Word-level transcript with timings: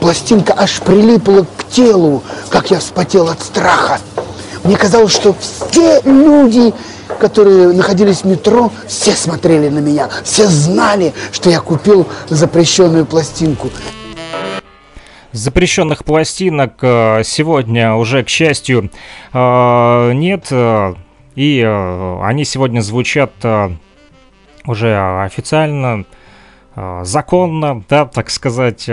пластинка 0.00 0.54
аж 0.56 0.80
прилипла 0.80 1.46
к 1.56 1.64
телу, 1.68 2.22
как 2.48 2.70
я 2.70 2.78
вспотел 2.78 3.28
от 3.28 3.40
страха. 3.42 4.00
Мне 4.64 4.76
казалось, 4.76 5.12
что 5.12 5.34
все 5.34 6.00
люди, 6.02 6.72
которые 7.18 7.68
находились 7.68 8.22
в 8.22 8.24
метро, 8.24 8.72
все 8.86 9.12
смотрели 9.12 9.68
на 9.68 9.78
меня, 9.78 10.08
все 10.24 10.46
знали, 10.46 11.12
что 11.32 11.50
я 11.50 11.60
купил 11.60 12.06
запрещенную 12.28 13.06
пластинку. 13.06 13.70
Запрещенных 15.32 16.04
пластинок 16.04 16.74
э, 16.82 17.22
сегодня 17.24 17.94
уже, 17.94 18.24
к 18.24 18.28
счастью, 18.28 18.90
э, 19.32 20.12
нет. 20.12 20.48
Э, 20.50 20.94
и 21.36 21.62
они 21.62 22.44
сегодня 22.44 22.80
звучат 22.80 23.30
уже 24.66 25.22
официально, 25.24 26.04
законно, 27.02 27.84
да, 27.88 28.04
так 28.04 28.30
сказать, 28.30 28.90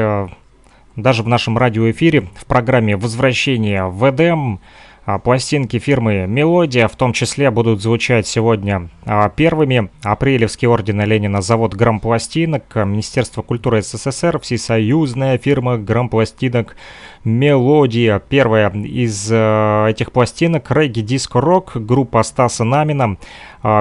даже 0.97 1.23
в 1.23 1.27
нашем 1.27 1.57
радиоэфире 1.57 2.27
в 2.35 2.45
программе 2.45 2.97
«Возвращение 2.97 3.85
в 3.85 4.09
Эдем». 4.09 4.59
А, 5.05 5.19
пластинки 5.19 5.79
фирмы 5.79 6.25
«Мелодия» 6.27 6.89
в 6.89 6.95
том 6.97 7.13
числе 7.13 7.49
будут 7.49 7.81
звучать 7.81 8.27
сегодня 8.27 8.89
а, 9.05 9.29
первыми. 9.29 9.89
Апрелевский 10.03 10.67
орден 10.67 10.99
Ленина, 10.99 11.41
завод 11.41 11.75
грампластинок, 11.75 12.63
Министерство 12.75 13.41
культуры 13.41 13.83
СССР, 13.83 14.39
всесоюзная 14.39 15.37
фирма 15.37 15.77
грампластинок 15.77 16.75
«Мелодия». 17.23 18.19
Первая 18.19 18.69
из 18.71 19.29
а, 19.31 19.87
этих 19.87 20.11
пластинок 20.11 20.69
регги 20.71 21.01
диско 21.01 21.39
рок 21.39 21.73
группа 21.75 22.21
Стаса 22.23 22.65
Намина. 22.65 23.17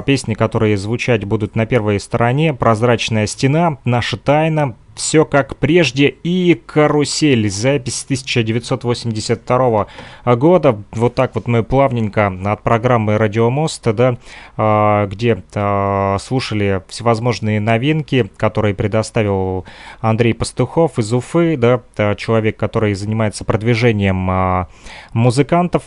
Песни, 0.04 0.34
которые 0.34 0.76
звучать 0.76 1.24
будут 1.24 1.54
на 1.54 1.64
первой 1.64 1.98
стороне 1.98 2.54
«Прозрачная 2.54 3.26
стена», 3.26 3.78
«Наша 3.84 4.16
тайна», 4.16 4.74
все 4.96 5.24
как 5.24 5.56
прежде 5.56 6.08
и 6.08 6.60
«Карусель». 6.66 7.48
Запись 7.50 8.02
1982 8.04 9.86
года. 10.36 10.82
Вот 10.92 11.14
так 11.14 11.34
вот 11.34 11.46
мы 11.46 11.62
плавненько 11.62 12.32
от 12.46 12.62
программы 12.62 13.18
«Радиомост», 13.18 13.84
да, 13.92 14.16
а, 14.56 15.06
где 15.06 15.44
а, 15.54 16.16
слушали 16.18 16.82
всевозможные 16.88 17.60
новинки, 17.60 18.30
которые 18.36 18.74
предоставил 18.74 19.66
Андрей 20.00 20.34
Пастухов 20.34 20.98
из 20.98 21.12
Уфы, 21.12 21.56
да, 21.56 21.82
человек, 22.16 22.56
который 22.56 22.94
занимается 22.94 23.44
продвижением 23.44 24.28
а, 24.30 24.68
музыкантов 25.12 25.84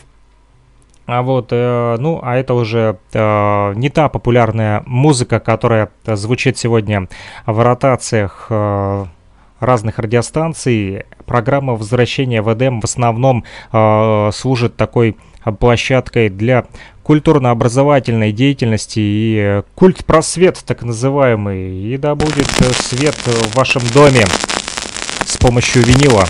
а 1.10 1.22
вот, 1.22 1.48
э, 1.50 1.96
ну, 1.98 2.20
а 2.22 2.36
это 2.36 2.54
уже 2.54 2.98
э, 3.12 3.72
не 3.74 3.90
та 3.90 4.08
популярная 4.08 4.82
музыка, 4.86 5.40
которая 5.40 5.90
звучит 6.06 6.56
сегодня 6.56 7.08
в 7.46 7.62
ротациях 7.62 8.46
э, 8.48 9.04
разных 9.58 9.98
радиостанций. 9.98 11.04
Программа 11.26 11.74
возвращения 11.74 12.42
в 12.42 12.52
Эдем 12.52 12.80
в 12.80 12.84
основном 12.84 13.44
служит 14.32 14.76
такой 14.76 15.16
площадкой 15.58 16.28
для 16.28 16.64
культурно-образовательной 17.02 18.32
деятельности 18.32 19.00
и 19.00 19.62
культ-просвет, 19.74 20.62
так 20.64 20.82
называемый. 20.82 21.92
И 21.92 21.96
да 21.98 22.14
будет 22.14 22.46
свет 22.72 23.14
в 23.14 23.54
вашем 23.54 23.82
доме 23.92 24.24
с 25.26 25.36
помощью 25.36 25.82
винила. 25.82 26.24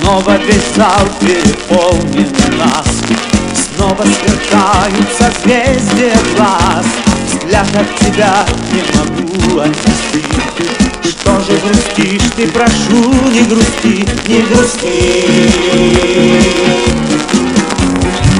Снова 0.00 0.36
весь 0.38 0.74
зал 0.76 1.08
переполнен 1.20 2.58
нас 2.58 2.86
Снова 3.76 4.02
сверкают 4.02 5.08
созвездия 5.18 6.16
глаз. 6.36 6.86
Взгляд 7.26 7.66
от 7.74 7.98
тебя 7.98 8.46
не 8.72 8.82
могу 8.96 9.60
отвести 9.60 10.33
Что 11.04 11.40
же 11.40 11.58
грустишь 11.58 12.30
ты, 12.36 12.48
прошу, 12.48 13.12
не 13.30 13.42
грусти, 13.42 14.06
не 14.26 14.40
грусти. 14.42 15.24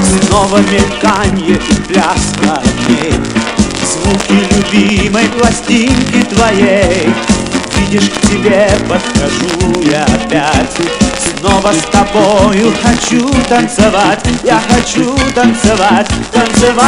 Снова 0.03 0.57
мельканье 0.57 1.55
и 1.55 1.75
пляс 1.87 2.33
огней 2.41 3.13
Звуки 3.83 4.47
любимой 4.53 5.27
пластинки 5.29 6.23
твоей. 6.33 7.13
Видишь, 7.77 8.09
к 8.09 8.21
тебе 8.21 8.69
подхожу 8.89 9.81
я 9.83 10.03
опять. 10.05 10.77
Снова 11.39 11.71
с 11.71 11.81
тобою 11.91 12.73
хочу 12.81 13.29
танцевать 13.47 14.23
Я 14.43 14.59
хочу 14.69 15.15
танцевать, 15.33 16.07
танцевать. 16.31 16.85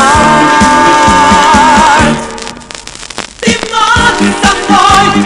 Ты 3.39 3.51
вновь 3.61 4.33
со 4.41 4.51
мной, 4.55 5.25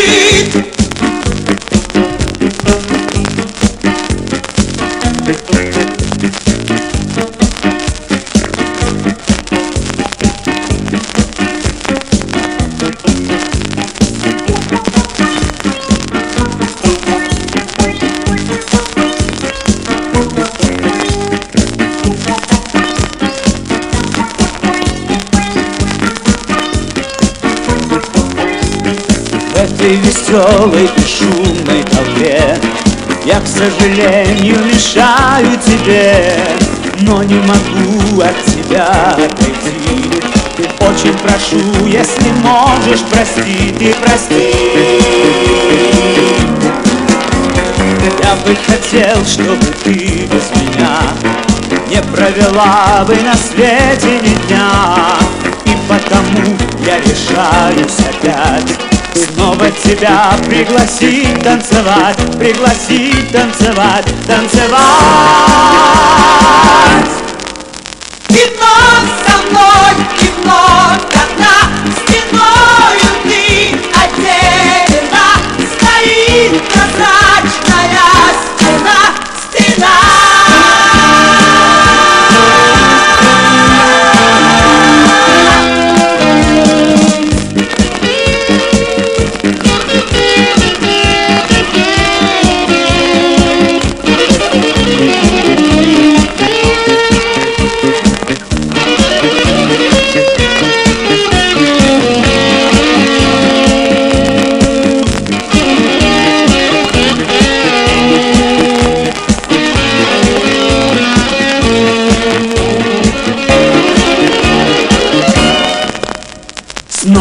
этой 29.81 29.95
веселой 29.97 30.89
и 30.95 31.01
шумной 31.01 31.83
толпе. 31.83 32.59
Я, 33.25 33.39
к 33.39 33.47
сожалению, 33.47 34.57
мешаю 34.65 35.57
тебе 35.63 36.37
Но 37.01 37.23
не 37.23 37.35
могу 37.35 38.21
от 38.21 38.45
тебя 38.45 38.87
отойти. 39.13 40.11
Очень 40.79 41.17
прошу, 41.17 41.85
если 41.87 42.31
можешь, 42.43 43.01
прости, 43.09 43.73
ты 43.79 43.93
прости. 44.03 44.53
Я 48.23 48.35
бы 48.45 48.55
хотел, 48.67 49.25
чтобы 49.25 49.65
ты 49.83 49.93
без 49.93 50.61
меня 50.61 50.99
Не 51.87 52.01
провела 52.01 53.03
бы 53.05 53.15
на 53.15 53.35
свете 53.35 54.19
ни 54.21 54.35
дня. 54.47 54.69
И 55.65 55.75
потому 55.87 56.57
я 56.85 56.97
решаюсь 56.99 57.99
опять 57.99 58.90
Снова 59.13 59.69
тебя 59.83 60.33
пригласить 60.47 61.43
танцевать 61.43 62.17
Пригласить 62.37 63.31
танцевать, 63.31 64.05
танцевать. 64.25 64.81
Вновь 68.29 69.11
со 69.27 69.37
мной, 69.49 69.93
и 70.19 70.27
вновь 70.41 71.05
одна 71.13 71.55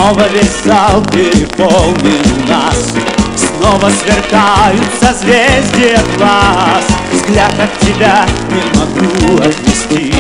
Снова 0.01 0.27
весь 0.33 0.65
зал 0.65 1.05
переполнен 1.13 2.49
нас. 2.49 2.95
Снова 3.37 3.91
сверкают 3.91 4.83
созвездия 4.99 6.01
глаз. 6.17 6.85
Взгляд 7.13 7.53
от 7.61 7.79
тебя 7.81 8.25
не 8.49 8.79
могу 8.79 9.43
отвести. 9.43 10.15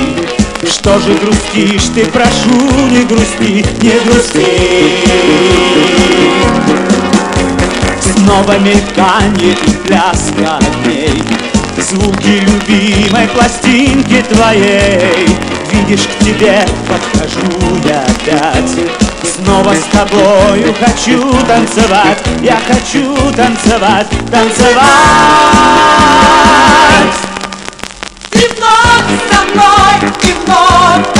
Что 0.70 0.98
же 0.98 1.14
грустишь 1.14 1.88
ты, 1.94 2.04
прошу, 2.04 2.50
не 2.90 3.04
грусти, 3.04 3.64
не 3.80 3.98
грусти. 4.04 4.98
Снова 8.02 8.58
мельканье 8.58 9.52
и 9.54 9.70
пляска 9.86 10.58
огней. 10.58 11.22
Звуки 11.78 12.44
любимой 12.44 13.28
пластинки 13.28 14.22
твоей. 14.30 15.26
Видишь, 15.72 16.06
к 16.06 16.22
тебе 16.22 16.66
подхожу 16.86 17.80
я 17.86 18.02
опять 18.02 19.09
Снова 19.22 19.74
с 19.74 19.84
тобою 19.92 20.74
хочу 20.74 21.32
танцевать 21.46 22.18
Я 22.40 22.58
хочу 22.66 23.14
танцевать, 23.32 24.06
танцевать. 24.30 24.86
Ты 28.30 28.48
вновь 28.56 29.20
со 29.30 29.44
мной, 29.52 30.12
и 30.22 30.32
вновь 30.44 31.19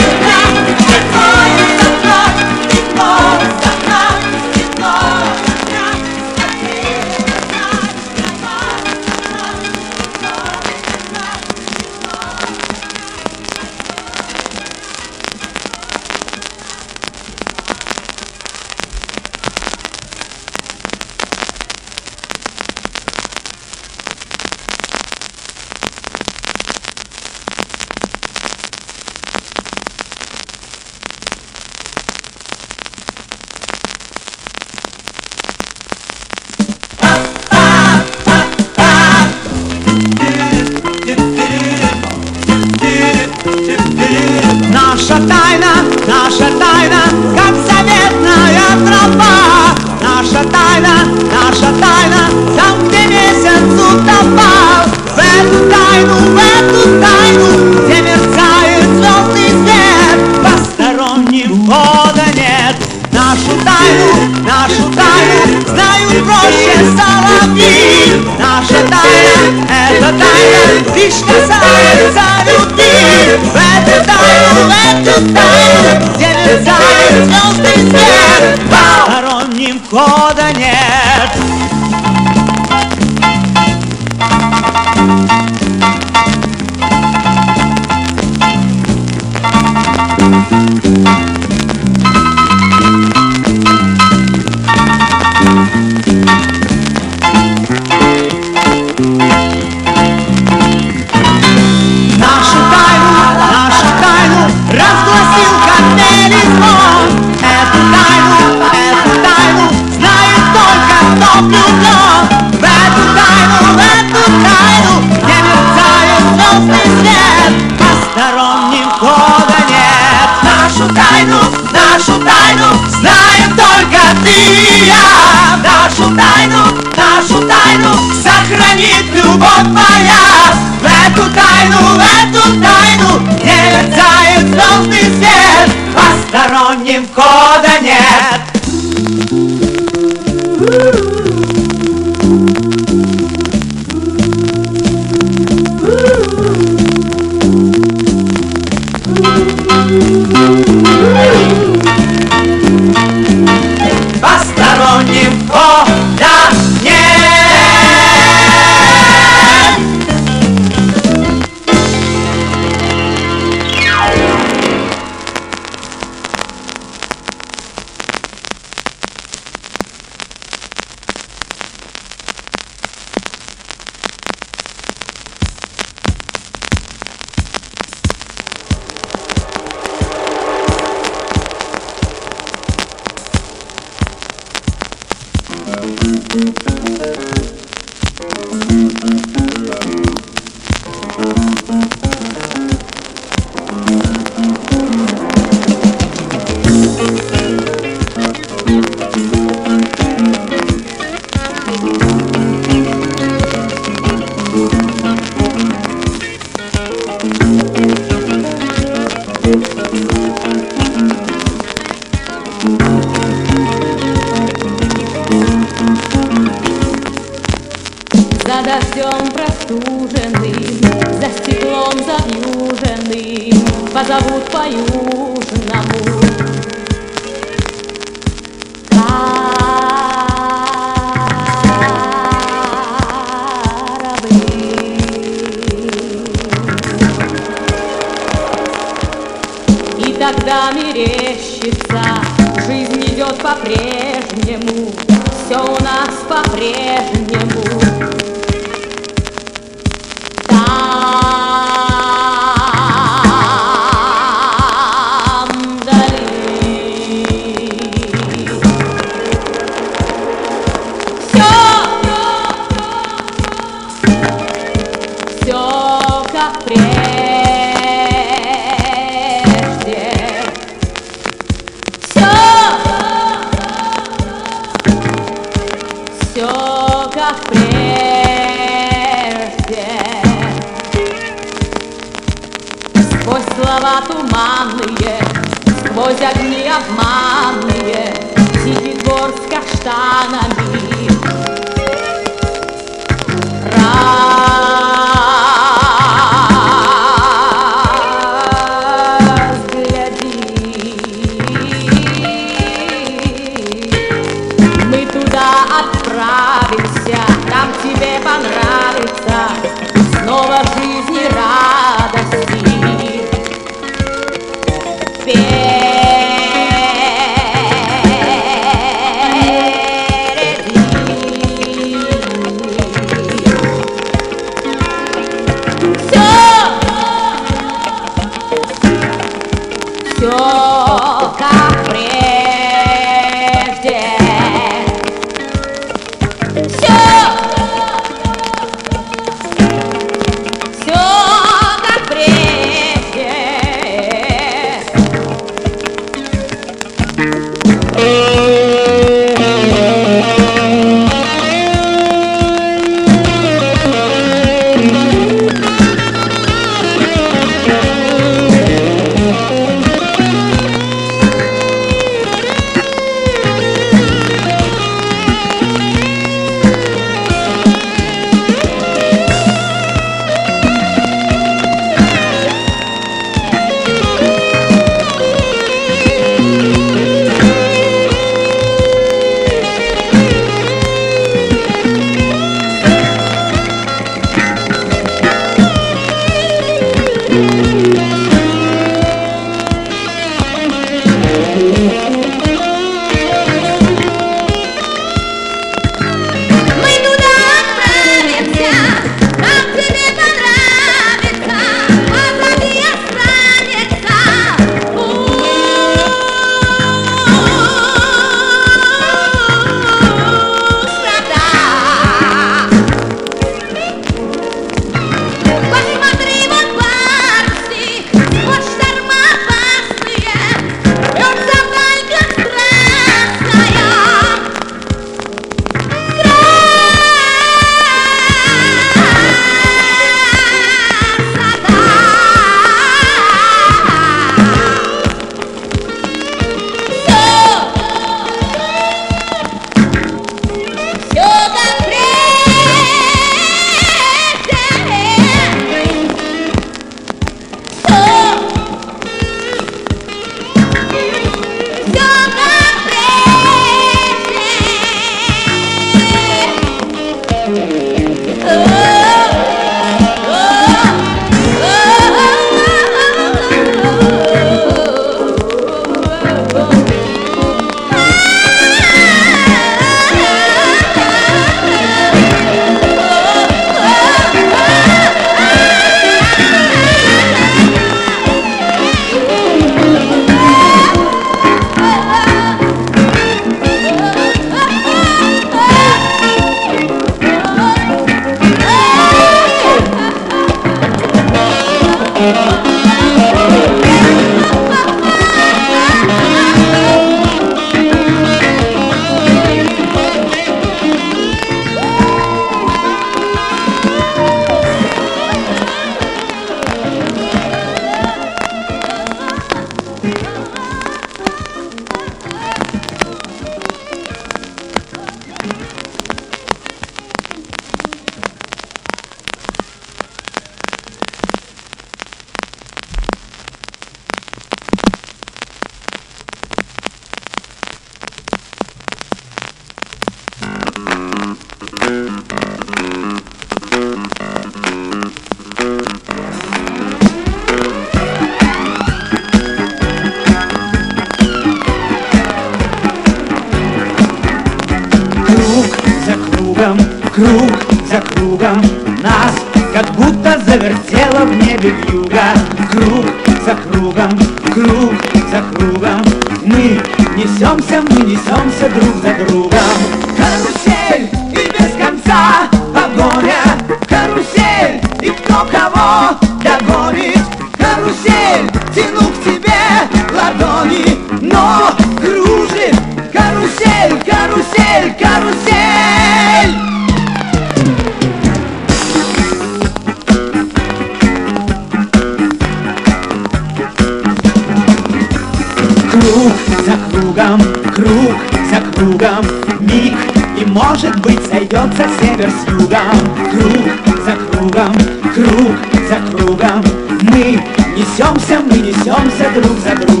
за 586.65 586.77
кругом, 586.89 587.41
круг 587.73 588.15
за 588.49 588.61
кругом 588.71 589.25
Миг 589.59 589.95
и 590.39 590.45
может 590.45 590.99
быть 591.01 591.19
сойдется 591.29 591.85
север 591.99 592.29
с 592.29 592.51
югом. 592.51 592.97
Круг 593.31 593.99
за 594.05 594.15
кругом, 594.31 594.73
круг 595.13 595.55
за 595.89 596.17
кругом 596.17 596.63
Мы 597.03 597.41
несемся, 597.77 598.39
мы 598.39 598.57
несемся 598.57 599.29
друг 599.35 599.57
за 599.59 599.75
другом 599.75 600.00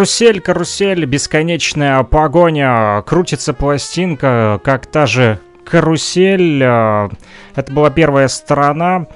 Карусель, 0.00 0.40
карусель, 0.40 1.04
бесконечная 1.04 2.02
погоня, 2.04 3.02
крутится 3.02 3.52
пластинка, 3.52 4.58
как 4.64 4.86
та 4.86 5.04
же 5.04 5.38
карусель. 5.62 6.58
э, 6.62 7.10
Это 7.54 7.70
была 7.70 7.90
первая 7.90 8.28
сторона 8.28 9.08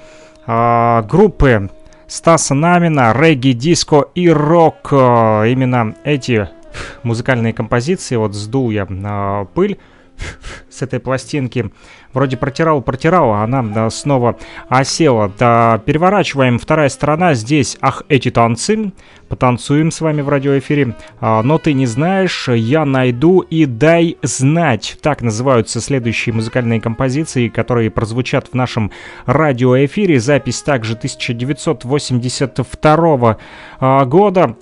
э, 0.45 1.01
группы 1.09 1.71
Стаса 2.05 2.53
Намина, 2.53 3.15
регги, 3.19 3.53
диско 3.53 4.09
и 4.13 4.29
рок. 4.29 4.89
Э, 4.91 5.45
Именно 5.47 5.95
эти 6.03 6.49
музыкальные 7.01 7.53
композиции, 7.53 8.15
вот 8.17 8.35
сдул 8.35 8.69
я 8.69 8.85
пыль 9.55 9.79
с 10.69 10.83
этой 10.83 10.99
пластинки. 10.99 11.71
Вроде 12.15 12.37
протирал, 12.37 12.81
протирал, 12.81 13.33
а 13.33 13.43
она 13.43 13.61
да, 13.61 13.89
снова 13.89 14.37
осела. 14.69 15.29
Да, 15.37 15.81
переворачиваем. 15.85 16.57
Вторая 16.57 16.87
сторона. 16.87 17.33
Здесь 17.33 17.77
«Ах, 17.81 18.03
эти 18.07 18.31
танцы». 18.31 18.93
Потанцуем 19.27 19.91
с 19.91 19.99
вами 19.99 20.21
в 20.21 20.29
радиоэфире. 20.29 20.95
А, 21.19 21.43
но 21.43 21.57
ты 21.57 21.73
не 21.73 21.87
знаешь, 21.87 22.47
я 22.47 22.85
найду 22.85 23.41
и 23.41 23.65
дай 23.65 24.15
знать. 24.21 24.97
Так 25.01 25.21
называются 25.21 25.81
следующие 25.81 26.33
музыкальные 26.33 26.79
композиции, 26.79 27.49
которые 27.49 27.91
прозвучат 27.91 28.47
в 28.47 28.53
нашем 28.53 28.91
радиоэфире. 29.25 30.21
Запись 30.21 30.61
также 30.61 30.93
1982 30.93 33.37
а, 33.81 34.05
года. 34.05 34.55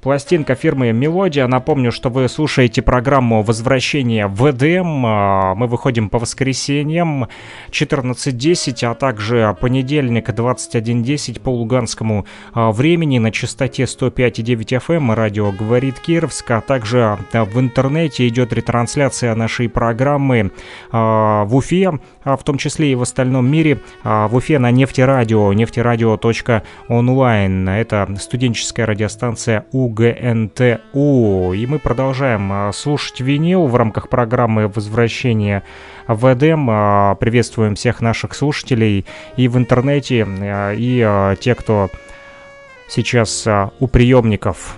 Пластинка 0.00 0.54
фирмы 0.54 0.92
Мелодия. 0.92 1.46
Напомню, 1.46 1.92
что 1.92 2.08
вы 2.08 2.26
слушаете 2.30 2.80
программу 2.80 3.42
«Возвращение 3.42 4.28
в 4.28 4.50
Эдем». 4.50 5.04
А, 5.04 5.54
Мы 5.54 5.66
выходим 5.66 6.08
по 6.08 6.18
воскресеньям 6.18 7.28
14.10, 7.70 8.90
а 8.90 8.94
также 8.94 9.54
понедельник 9.60 10.30
21.10 10.30 11.42
по 11.42 11.50
луганскому 11.50 12.24
а, 12.54 12.72
времени 12.72 13.18
на 13.18 13.30
частоте 13.30 13.82
105.9 13.82 14.82
FM. 14.86 15.14
Радио 15.14 15.52
«Говорит 15.52 16.00
Кировск», 16.00 16.50
а 16.50 16.62
также 16.62 17.18
а, 17.34 17.44
в 17.44 17.60
интернете 17.60 18.26
идет 18.26 18.54
ретрансляция 18.54 19.34
нашей 19.34 19.68
программы 19.68 20.50
в 20.90 21.50
Уфе, 21.50 22.00
в 22.24 22.40
том 22.42 22.56
числе 22.56 22.92
и 22.92 22.94
в 22.94 23.02
остальном 23.02 23.46
мире. 23.46 23.82
В 24.02 24.34
Уфе 24.34 24.58
на 24.58 24.70
нефтерадио, 24.70 25.52
нефтерадио.онлайн. 25.52 27.68
Это 27.68 28.08
студенческая 28.18 28.86
радиостанция 28.86 29.66
УГ 29.72 29.89
УГНТУ. 29.90 31.52
И 31.52 31.66
мы 31.66 31.78
продолжаем 31.78 32.50
а, 32.52 32.72
слушать 32.72 33.20
винил 33.20 33.66
в 33.66 33.74
рамках 33.74 34.08
программы 34.08 34.68
«Возвращение 34.68 35.62
в 36.06 36.32
Эдем». 36.32 36.68
А, 36.70 37.16
Приветствуем 37.16 37.74
всех 37.74 38.00
наших 38.00 38.34
слушателей 38.34 39.04
и 39.36 39.48
в 39.48 39.56
интернете, 39.56 40.26
а, 40.26 40.72
и 40.76 41.36
те, 41.40 41.54
кто 41.54 41.90
сейчас 42.88 43.46
у 43.80 43.86
приемников. 43.88 44.76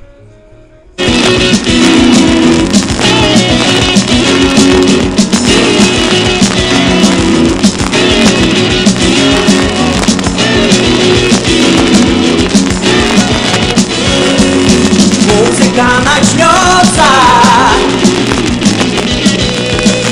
Музыка 15.34 15.86
начнется. 16.04 17.08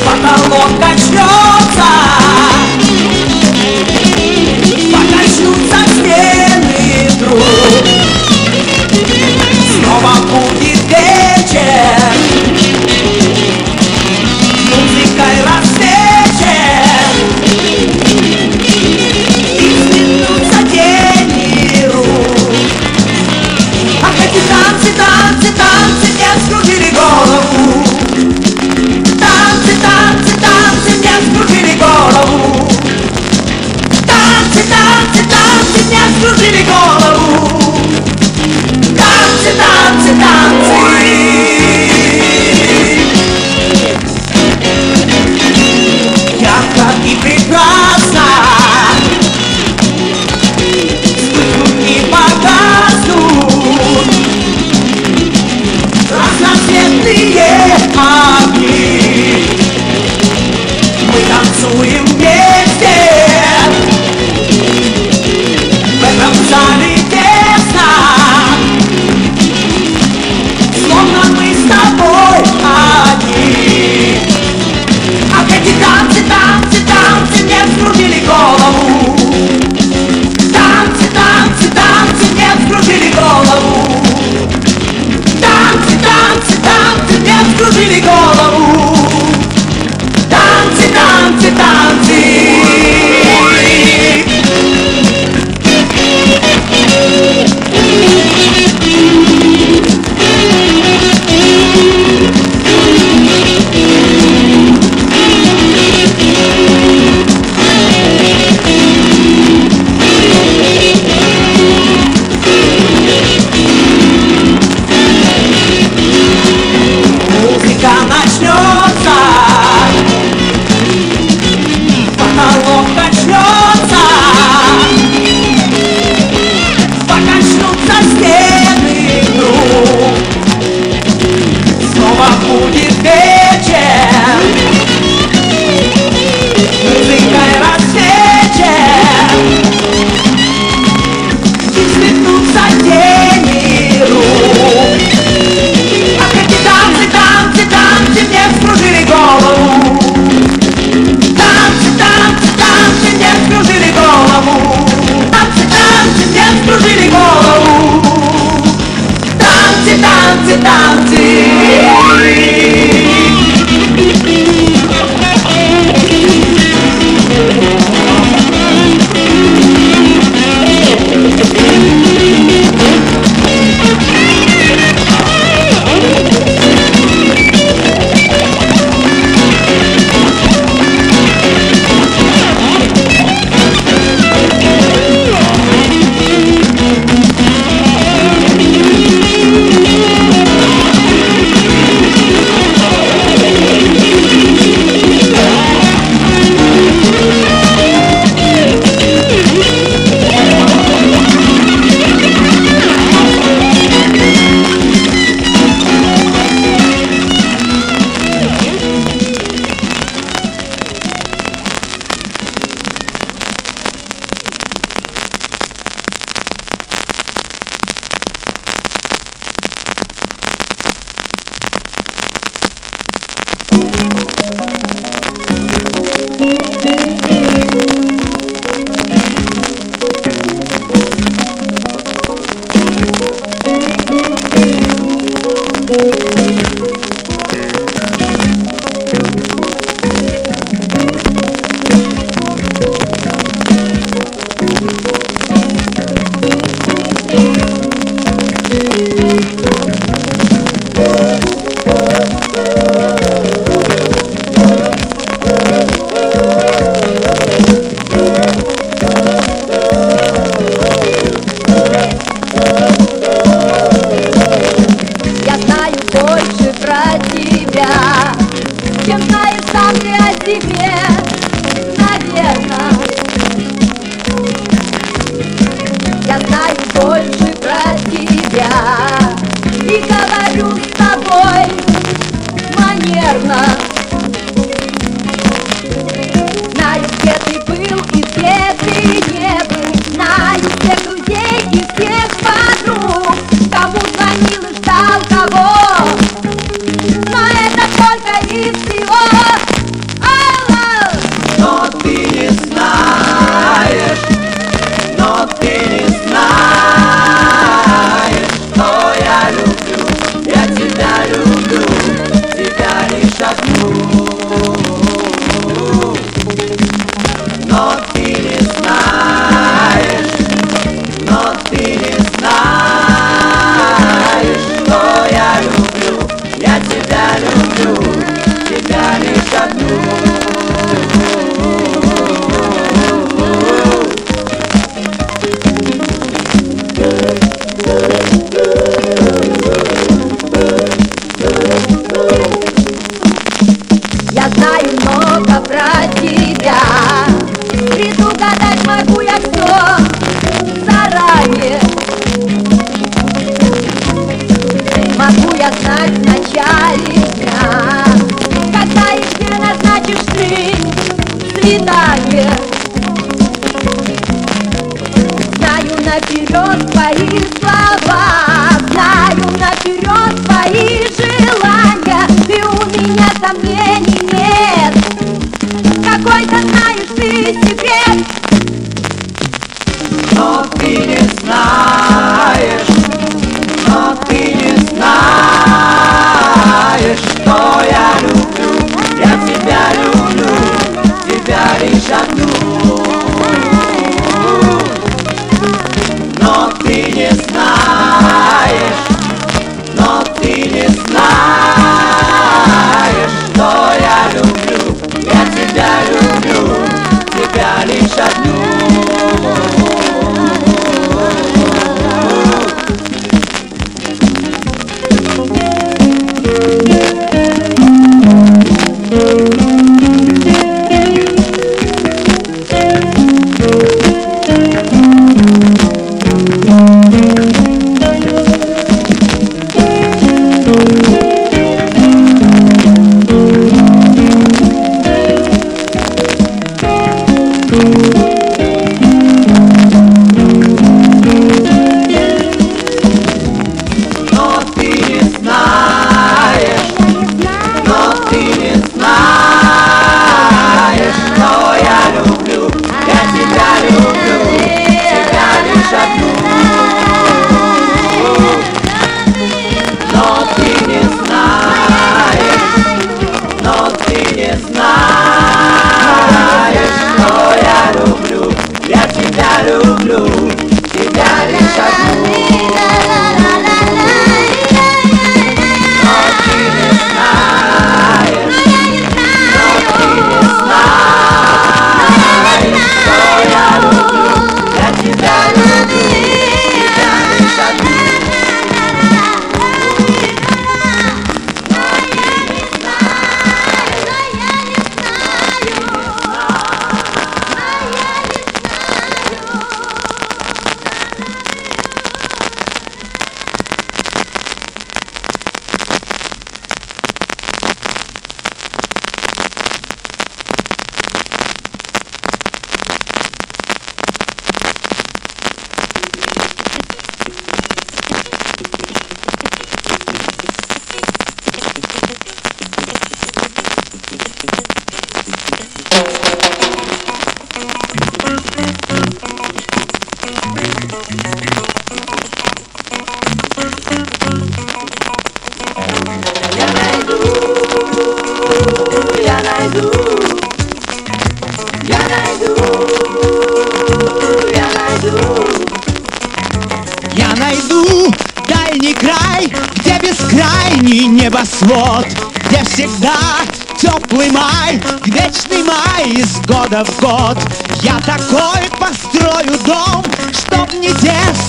Потолок 0.04 0.70
качнется. 0.80 1.90
Покачнутся 4.90 5.80
стены 5.92 7.09
вдруг 7.11 7.42
Снова 9.74 10.14
будет 10.26 10.69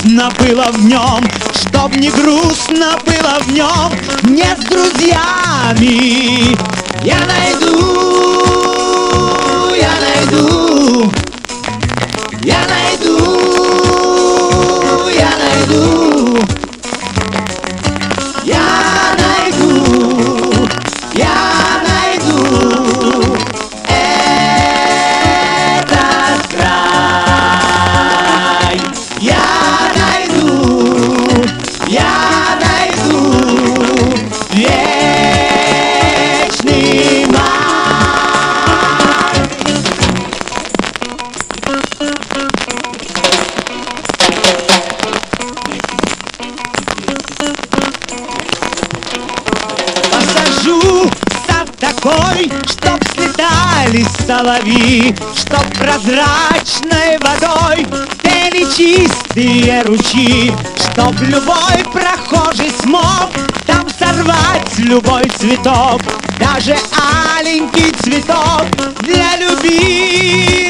грустно 0.02 0.30
было 0.38 0.64
в 0.72 0.84
нем, 0.84 1.30
Чтоб 1.54 1.94
не 1.96 2.10
грустно 2.10 2.98
было 3.06 3.38
в 3.40 3.52
нем, 3.52 3.92
Не 4.22 4.44
с 4.44 4.64
друзьями. 4.68 6.56
Я 7.04 7.18
найду, 7.26 7.76
я 9.74 9.92
найду 10.00 11.12
лови, 54.42 55.14
чтоб 55.36 55.64
прозрачной 55.78 57.18
водой 57.18 57.86
пели 58.22 58.66
чистые 58.76 59.82
ручьи, 59.82 60.52
чтоб 60.76 61.14
любой 61.20 61.84
прохожий 61.92 62.72
смог 62.82 63.30
там 63.66 63.86
сорвать 63.98 64.78
любой 64.78 65.28
цветок, 65.38 66.02
даже 66.38 66.76
аленький 67.38 67.92
цветок 68.02 68.66
для 69.00 69.36
любви. 69.36 70.61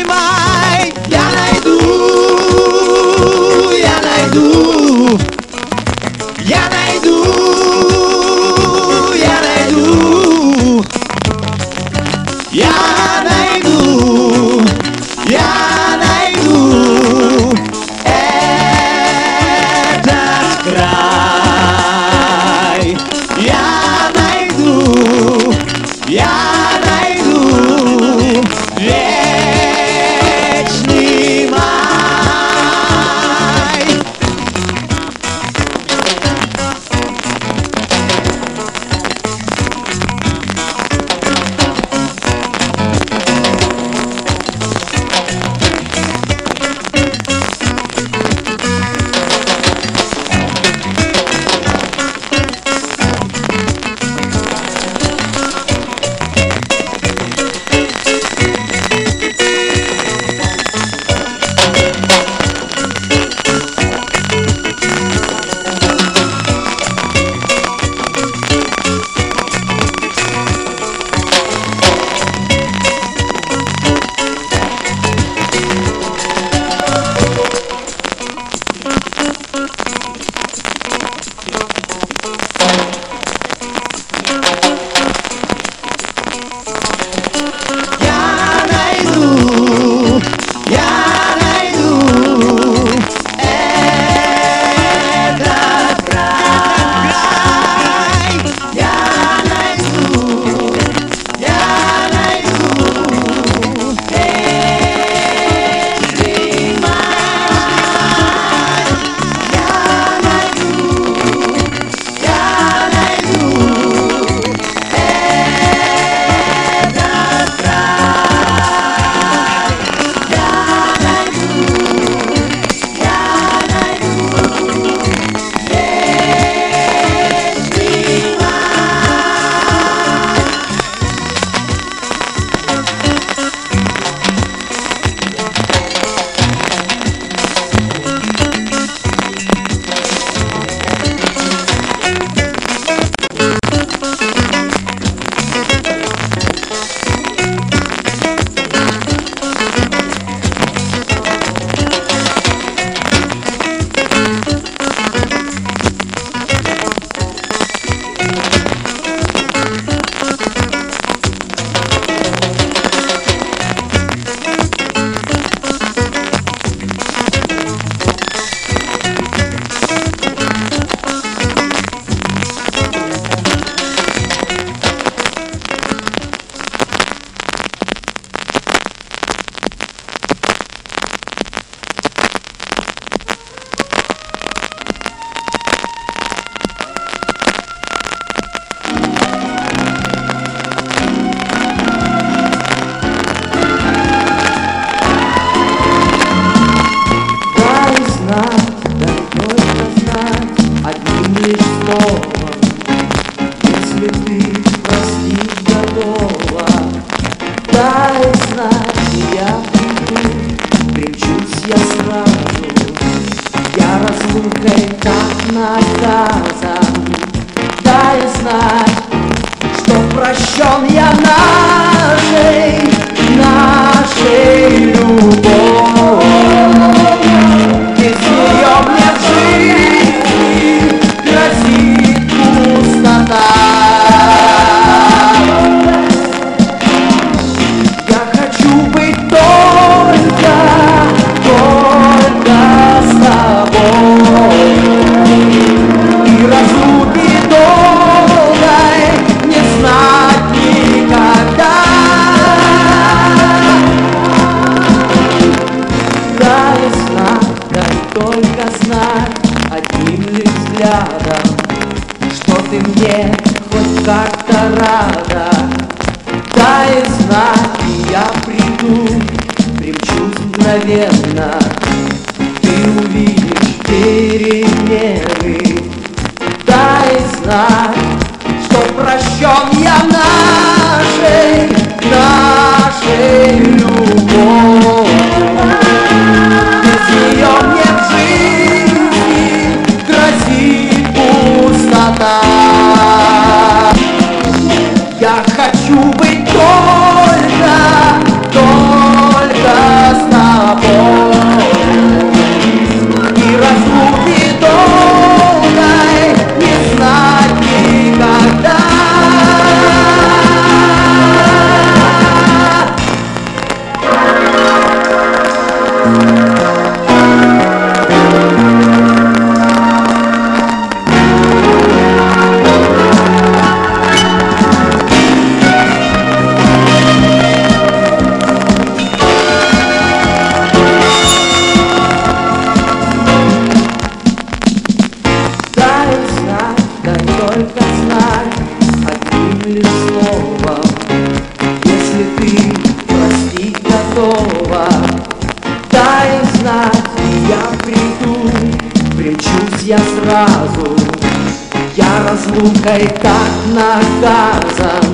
Разлукой 352.83 353.07
как 353.21 353.53
наказан 353.69 355.05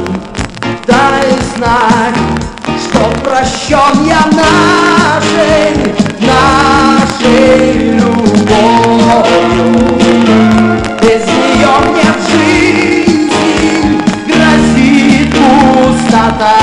Дай 0.86 1.30
знать, 1.54 2.16
что 2.78 3.00
прощен 3.22 4.06
я 4.06 4.24
нашей 4.32 5.68
Нашей 6.20 7.72
любовью. 7.92 9.18
Без 11.00 11.22
нее 11.26 11.74
мне 11.90 12.08
в 12.12 12.20
жизни 12.30 14.02
грозит 14.26 15.30
пустота 15.32 16.58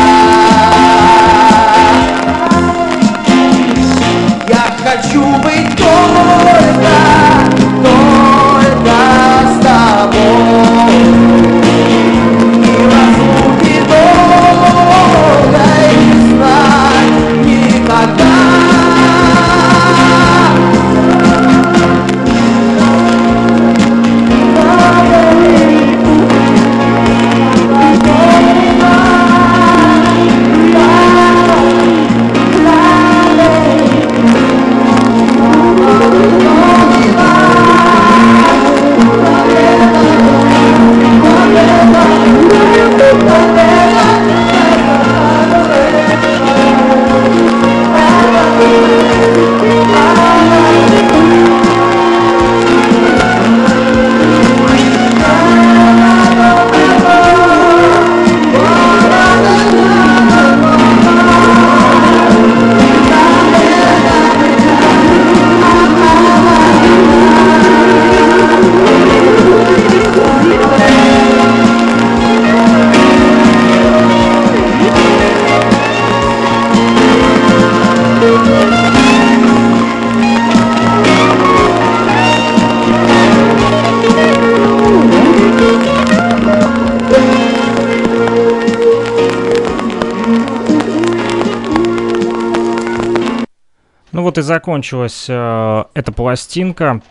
Ну 94.16 94.22
вот 94.22 94.38
и 94.38 94.41
закончилась 94.41 95.26
э, 95.28 95.84
эта 95.93 96.11
пластинка. 96.13 97.01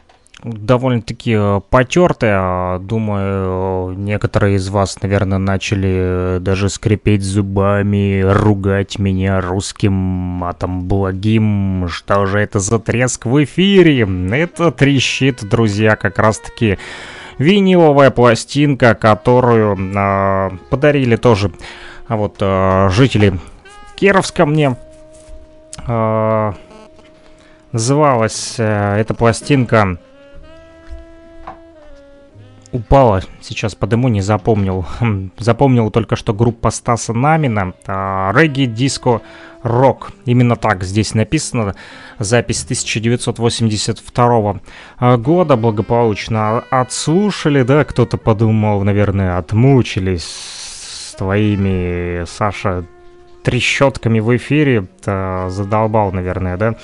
Довольно-таки 0.42 1.34
э, 1.36 1.60
потертая. 1.68 2.78
Думаю, 2.78 3.92
некоторые 3.92 4.56
из 4.56 4.70
вас, 4.70 5.02
наверное, 5.02 5.36
начали 5.36 6.36
э, 6.36 6.38
даже 6.40 6.70
скрипеть 6.70 7.22
зубами, 7.22 8.22
ругать 8.22 8.98
меня 8.98 9.42
русским 9.42 9.92
матом 9.92 10.88
благим. 10.88 11.88
Что 11.90 12.24
же 12.24 12.38
это 12.38 12.58
за 12.58 12.78
треск 12.78 13.26
в 13.26 13.44
эфире? 13.44 14.08
Это 14.32 14.72
трещит, 14.72 15.46
друзья, 15.46 15.96
как 15.96 16.18
раз-таки 16.18 16.78
виниловая 17.36 18.10
пластинка, 18.10 18.94
которую 18.94 19.76
э, 19.76 20.50
подарили 20.70 21.16
тоже 21.16 21.52
а 22.08 22.16
вот 22.16 22.36
э, 22.40 22.88
жители 22.92 23.38
Кировска 23.96 24.46
мне. 24.46 24.76
Э, 25.86 26.54
Называлась 27.74 28.54
э, 28.58 29.00
эта 29.00 29.14
пластинка 29.14 29.98
упала, 32.70 33.20
сейчас 33.40 33.74
подыму, 33.74 34.06
не 34.06 34.20
запомнил. 34.20 34.86
Хм, 35.00 35.32
Запомнил 35.38 35.90
только 35.90 36.14
что 36.14 36.32
группа 36.32 36.70
Стаса 36.70 37.12
Намина, 37.12 37.74
а, 37.88 38.32
регги, 38.32 38.66
диско, 38.66 39.22
рок. 39.64 40.12
Именно 40.24 40.54
так 40.54 40.84
здесь 40.84 41.14
написано. 41.14 41.74
Запись 42.20 42.62
1982 42.62 44.60
а, 44.98 45.16
года 45.16 45.56
благополучно 45.56 46.60
отслушали, 46.70 47.64
да, 47.64 47.84
кто-то 47.84 48.18
подумал, 48.18 48.84
наверное, 48.84 49.36
отмучились 49.36 50.22
с 50.22 51.14
твоими, 51.16 52.24
Саша, 52.26 52.86
трещотками 53.44 54.18
в 54.18 54.34
эфире. 54.36 54.86
Та, 55.02 55.48
задолбал, 55.50 56.10
наверное, 56.10 56.56
да? 56.56 56.74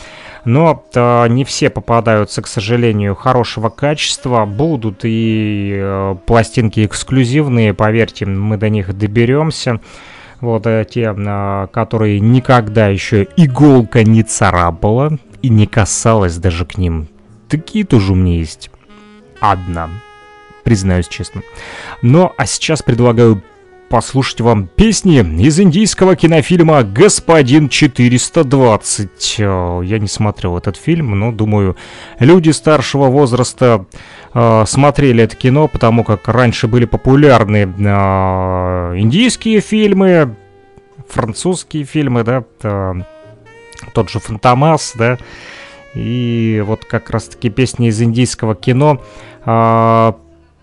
Но 0.44 0.84
э, 0.94 1.28
не 1.28 1.44
все 1.44 1.70
попадаются, 1.70 2.42
к 2.42 2.46
сожалению, 2.46 3.16
хорошего 3.16 3.70
качества. 3.70 4.44
Будут 4.44 5.00
и 5.04 5.72
э, 5.74 6.14
пластинки 6.26 6.84
эксклюзивные, 6.84 7.74
поверьте, 7.74 8.26
мы 8.26 8.56
до 8.56 8.68
них 8.68 8.96
доберемся. 8.96 9.80
Вот 10.40 10.66
э, 10.66 10.86
те, 10.88 11.14
э, 11.16 11.66
которые 11.72 12.20
никогда 12.20 12.88
еще 12.88 13.26
иголка 13.36 14.04
не 14.04 14.22
царапала 14.22 15.18
и 15.42 15.48
не 15.48 15.66
касалась 15.66 16.36
даже 16.36 16.64
к 16.64 16.78
ним. 16.78 17.08
Такие 17.48 17.84
тоже 17.84 18.12
у 18.12 18.14
меня 18.14 18.38
есть. 18.38 18.70
Одна. 19.40 19.88
Признаюсь 20.62 21.08
честно. 21.08 21.42
Но, 22.02 22.32
а 22.36 22.46
сейчас 22.46 22.82
предлагаю 22.82 23.42
послушать 23.90 24.40
вам 24.40 24.68
песни 24.68 25.18
из 25.18 25.58
индийского 25.58 26.14
кинофильма 26.14 26.84
«Господин 26.84 27.66
420». 27.66 29.08
Э, 29.38 29.80
Я 29.84 29.98
не 29.98 30.06
смотрел 30.06 30.56
этот 30.56 30.76
фильм, 30.76 31.18
но 31.18 31.32
думаю, 31.32 31.76
люди 32.20 32.50
старшего 32.50 33.06
возраста 33.06 33.86
э, 34.32 34.64
смотрели 34.68 35.24
это 35.24 35.34
кино, 35.34 35.66
потому 35.66 36.04
как 36.04 36.28
раньше 36.28 36.68
были 36.68 36.84
популярны 36.84 37.64
э, 37.66 38.98
индийские 39.00 39.60
фильмы, 39.60 40.36
французские 41.08 41.82
фильмы, 41.82 42.22
да, 42.22 42.44
тот 43.92 44.08
же 44.08 44.20
Фантомас, 44.20 44.92
да, 44.94 45.18
и 45.94 46.62
вот 46.64 46.84
как 46.84 47.10
раз-таки 47.10 47.50
песни 47.50 47.88
из 47.88 48.00
индийского 48.00 48.54
кино 48.54 49.02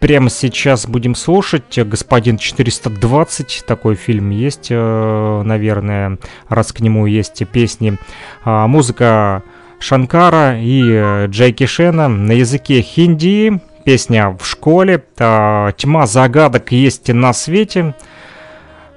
Прямо 0.08 0.30
сейчас 0.30 0.88
будем 0.88 1.16
слушать 1.16 1.78
«Господин 1.78 2.38
420». 2.38 3.66
Такой 3.68 3.96
фильм 3.96 4.30
есть, 4.30 4.68
э, 4.70 5.42
наверное, 5.44 6.18
раз 6.48 6.72
к 6.72 6.80
нему 6.80 7.08
есть 7.08 7.46
песни. 7.50 7.98
А, 8.46 8.68
Музыка 8.68 9.44
Шанкара 9.80 10.58
и 10.62 11.26
Джеки 11.28 11.66
Шена 11.66 12.08
на 12.08 12.32
языке 12.32 12.82
хинди. 12.82 13.60
Песня 13.84 14.30
в 14.30 14.46
школе. 14.46 15.04
«Тьма 15.18 16.08
загадок 16.08 16.72
есть 16.72 17.10
на 17.10 17.34
свете». 17.34 17.94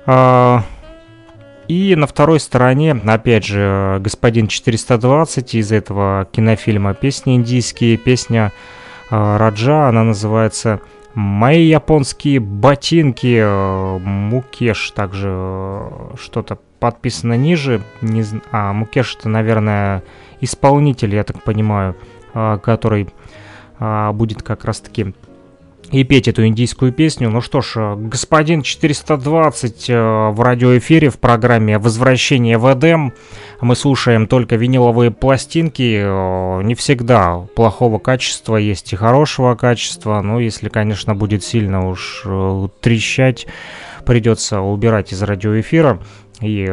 А, 0.06 0.62
И 1.66 1.96
на 1.96 2.06
второй 2.06 2.38
стороне, 2.38 2.92
опять 3.04 3.46
же, 3.46 3.98
«Господин 3.98 4.46
420» 4.46 5.58
из 5.58 5.72
этого 5.72 6.28
кинофильма. 6.30 6.94
Песни 6.94 7.34
индийские, 7.34 7.96
песня 7.96 8.52
э, 9.10 9.36
Раджа, 9.36 9.88
она 9.88 10.04
называется 10.04 10.80
«Мои 11.14 11.64
японские 11.64 12.40
ботинки», 12.40 13.38
э, 13.40 13.98
Мукеш 13.98 14.90
также 14.92 15.28
э, 15.32 16.14
что-то 16.20 16.58
подписано 16.78 17.34
ниже, 17.34 17.82
не, 18.00 18.24
а 18.52 18.72
Мукеш 18.72 19.16
это, 19.16 19.28
наверное, 19.28 20.02
исполнитель, 20.40 21.14
я 21.14 21.24
так 21.24 21.42
понимаю, 21.42 21.96
э, 22.32 22.58
который 22.62 23.08
э, 23.78 24.10
будет 24.12 24.42
как 24.42 24.64
раз-таки 24.64 25.14
и 25.92 26.04
петь 26.04 26.28
эту 26.28 26.46
индийскую 26.46 26.92
песню. 26.92 27.30
Ну 27.30 27.40
что 27.40 27.60
ж, 27.60 27.72
э, 27.76 27.94
господин 27.96 28.62
420 28.62 29.90
э, 29.90 30.30
в 30.30 30.40
радиоэфире 30.40 31.10
в 31.10 31.18
программе 31.18 31.78
«Возвращение 31.78 32.58
в 32.58 32.72
Эдем». 32.72 33.12
Мы 33.60 33.74
слушаем 33.74 34.26
только 34.26 34.56
виниловые 34.56 35.10
пластинки. 35.10 36.00
э, 36.02 36.62
Не 36.62 36.74
всегда 36.74 37.38
плохого 37.56 37.98
качества, 37.98 38.56
есть 38.56 38.92
и 38.92 38.96
хорошего 38.96 39.54
качества. 39.56 40.20
Но 40.20 40.38
если, 40.38 40.68
конечно, 40.68 41.14
будет 41.14 41.42
сильно 41.42 41.88
уж 41.88 42.24
трещать, 42.80 43.46
придется 44.06 44.60
убирать 44.60 45.12
из 45.12 45.22
радиоэфира. 45.22 46.00
И 46.40 46.68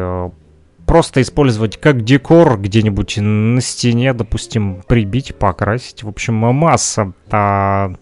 просто 0.86 1.20
использовать 1.20 1.76
как 1.78 2.02
декор 2.02 2.58
где-нибудь 2.58 3.18
на 3.18 3.60
стене, 3.60 4.14
допустим, 4.14 4.82
прибить, 4.86 5.34
покрасить. 5.34 6.02
В 6.02 6.08
общем, 6.08 6.34
масса 6.34 7.12
а, 7.30 7.92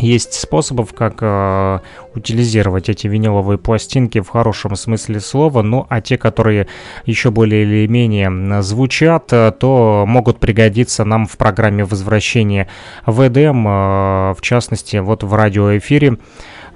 есть 0.00 0.34
способов, 0.34 0.92
как 0.94 1.18
э, 1.20 1.78
утилизировать 2.14 2.88
эти 2.88 3.06
виниловые 3.06 3.58
пластинки 3.58 4.20
в 4.20 4.28
хорошем 4.28 4.74
смысле 4.76 5.20
слова, 5.20 5.62
ну 5.62 5.86
а 5.88 6.00
те, 6.00 6.18
которые 6.18 6.66
еще 7.04 7.30
более 7.30 7.62
или 7.62 7.86
менее 7.86 8.62
звучат, 8.62 9.32
э, 9.32 9.52
то 9.58 10.04
могут 10.06 10.38
пригодиться 10.38 11.04
нам 11.04 11.26
в 11.26 11.36
программе 11.36 11.84
возвращения 11.84 12.68
в 13.06 13.26
Эдем, 13.26 13.66
э, 13.66 13.70
в 14.34 14.38
частности, 14.40 14.96
вот 14.96 15.22
в 15.22 15.34
радиоэфире 15.34 16.18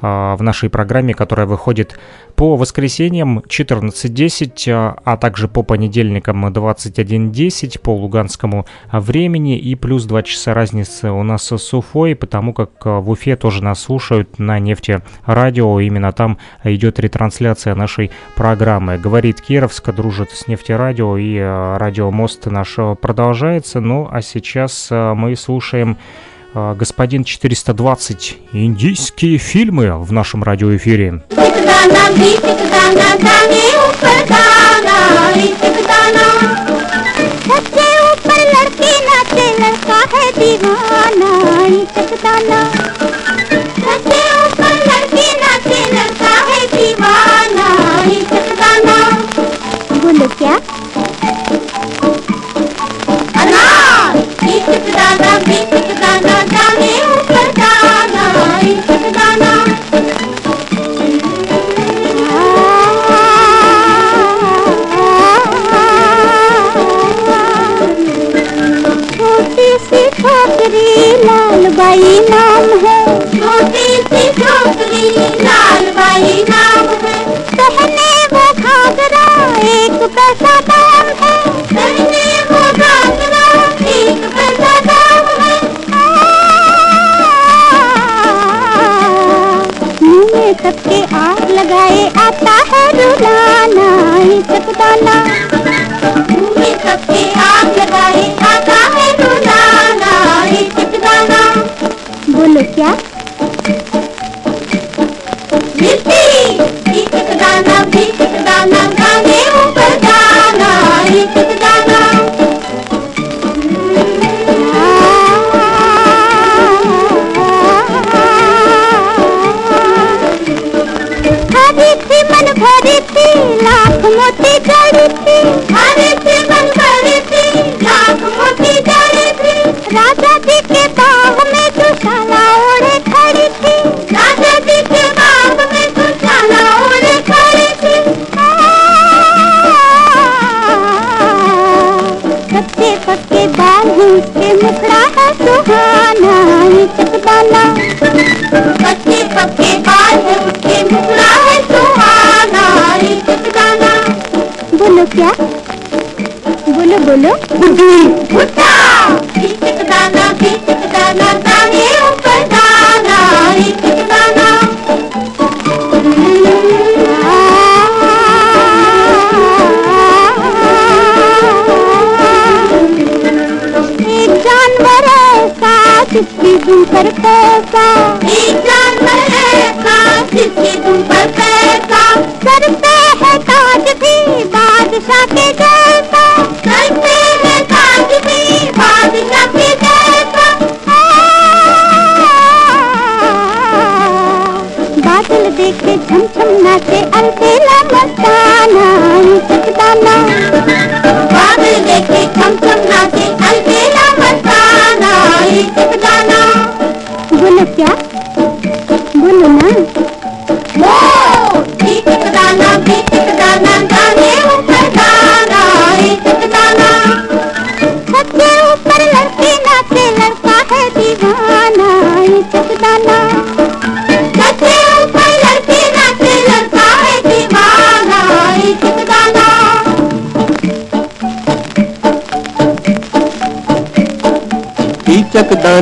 в 0.04 0.42
нашей 0.42 0.68
программе, 0.68 1.14
которая 1.14 1.46
выходит 1.46 1.98
по 2.36 2.56
воскресеньям 2.56 3.38
14.10, 3.38 4.70
а, 4.70 4.96
а 5.04 5.16
также 5.16 5.48
по 5.48 5.62
понедельникам 5.62 6.44
21.10 6.46 7.80
по 7.80 7.94
луганскому 7.94 8.66
времени 8.92 9.58
и 9.58 9.74
плюс 9.74 10.04
2 10.04 10.22
часа 10.24 10.52
разницы 10.52 11.10
у 11.10 11.22
нас 11.22 11.50
с 11.50 11.74
Уфой, 11.74 12.14
потому 12.16 12.52
как 12.52 12.70
а, 12.84 13.00
в 13.00 13.10
Уфе 13.10 13.36
тоже 13.36 13.62
нас 13.62 13.80
слушают 13.80 14.38
на 14.38 14.58
нефте 14.58 15.00
радио, 15.24 15.80
именно 15.80 16.12
там 16.12 16.38
идет 16.64 16.98
ретрансляция 17.00 17.74
нашей 17.74 18.10
программы. 18.36 18.98
Говорит 18.98 19.40
Кировск, 19.40 19.94
дружит 19.94 20.30
с 20.30 20.48
нефтерадио 20.48 21.16
и 21.16 21.38
а, 21.38 21.78
радио 21.78 22.10
Мост 22.10 22.46
наш 22.46 22.76
продолжается. 23.00 23.80
Ну 23.80 24.08
а 24.10 24.20
сейчас 24.22 24.88
мы 24.90 25.36
слушаем 25.36 25.96
а, 26.56 26.74
господин 26.74 27.24
420 27.24 28.38
«Индийские 28.52 29.38
фильмы» 29.38 29.98
в 29.98 30.12
нашем 30.12 30.44
радиоэфире. 30.44 31.22
Буду 49.90 50.30
я. 50.38 50.60
बाई 71.94 72.14
नाम 72.28 72.64
है। 72.84 73.00
छोटी 73.32 73.88
सी 74.06 74.22
छोकरी 74.36 75.10
लाल 75.42 75.84
बाई 75.98 76.32
नाम 76.48 76.88
है। 77.02 77.18
पहने 77.50 78.08
वो 78.32 78.46
घाघरा 78.62 79.26
एक 79.72 80.00
पैसा 80.16 80.54
दाम 80.70 81.12
है। 81.20 81.36
पहने 81.70 82.24
वो 82.50 82.62
घाघरा 82.80 83.44
एक 83.92 84.26
पैसा 84.34 84.72
दाम 84.88 85.30
है। 85.42 85.54
मुँह 90.02 90.26
में 90.34 90.52
सबके 90.64 91.00
आग 91.20 91.50
लगाए 91.50 92.02
आता 92.26 92.58
है 92.72 92.84
रुलाना 92.98 93.88
चकदाना। 94.50 95.16
मुँह 96.30 96.58
में 96.58 96.74
सबके 96.78 97.24
आग 97.44 97.83
लुटिया 102.54 102.90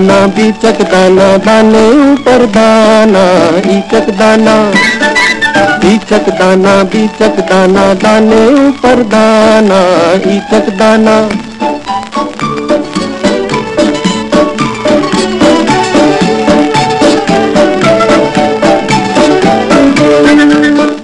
दाना, 0.02 0.26
बीचक 0.26 0.80
दाना, 0.82 1.26
दाने 1.36 1.82
ऊपर 2.02 2.44
दाना, 2.46 3.22
ईचक 3.70 4.10
दाना। 4.18 4.54
बीचक 5.78 6.30
दाना 6.38 6.72
बीचक 6.84 7.38
दाना, 7.50 7.84
दाने 7.94 8.40
ऊपर 8.66 9.02
दाना, 9.12 9.80
ईचक 10.32 10.70
दाना। 10.78 11.16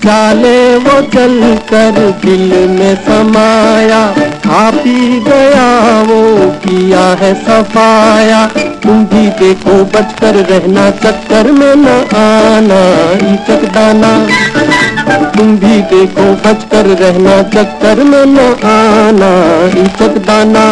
चाले 0.02 0.76
वो 0.76 1.00
चल 1.12 1.40
कर 1.70 1.96
दिल 2.24 2.52
में 2.68 2.94
समाया 2.96 4.00
खा 4.44 4.70
पी 4.70 5.20
गया 5.20 5.68
वो 6.02 6.20
किया 6.64 7.06
है 7.20 7.32
सफाया। 7.44 8.48
तुम 8.88 9.04
भी 9.04 9.22
देखो 9.38 9.72
बचकर 9.84 10.34
रहना 10.50 10.90
चक्कर 11.00 11.50
में 11.52 11.74
न 11.76 11.88
आना 12.18 12.78
इचक 13.32 13.64
दाना। 13.74 14.12
तुम 15.34 15.56
भी 15.56 15.80
देखो 15.90 16.24
बचकर 16.44 16.86
रहना 17.00 17.36
चक्कर 17.54 18.02
में 18.04 18.24
न 18.26 18.38
आना 18.68 19.30
इचक 19.82 20.16
दाना। 20.26 20.64